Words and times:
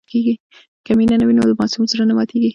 که 0.85 0.91
مینه 0.97 1.25
وي 1.27 1.33
نو 1.37 1.43
د 1.49 1.51
ماسوم 1.59 1.83
زړه 1.91 2.03
نه 2.09 2.13
ماتېږي. 2.17 2.49